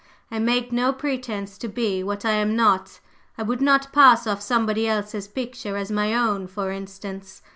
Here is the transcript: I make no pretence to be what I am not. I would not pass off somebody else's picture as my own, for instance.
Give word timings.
I 0.31 0.39
make 0.39 0.71
no 0.71 0.91
pretence 0.93 1.59
to 1.59 1.67
be 1.67 2.01
what 2.01 2.25
I 2.25 2.31
am 2.31 2.55
not. 2.55 2.99
I 3.37 3.43
would 3.43 3.61
not 3.61 3.93
pass 3.93 4.25
off 4.25 4.41
somebody 4.41 4.87
else's 4.87 5.27
picture 5.27 5.77
as 5.77 5.91
my 5.91 6.11
own, 6.11 6.47
for 6.47 6.71
instance. 6.71 7.43